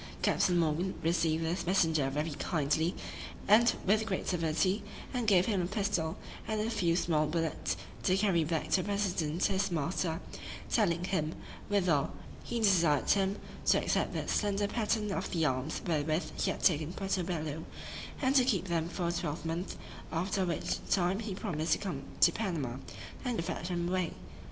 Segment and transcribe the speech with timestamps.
[0.23, 2.95] Captain Morgan received this messenger very kindly,
[3.47, 4.81] and with great civility;
[5.13, 8.83] and gave him a pistol, and a few small bullets, to carry back to the
[8.87, 10.19] president his master;
[10.71, 11.35] telling him,
[11.69, 12.09] withal,
[12.43, 16.93] "he desired him to accept that slender pattern of the arms wherewith he had taken
[16.93, 17.63] Puerto Bello,
[18.23, 19.75] and keep them for a twelvemonth;
[20.11, 22.77] after which time he promised to come to Panama,
[23.23, 24.13] and fetch them away."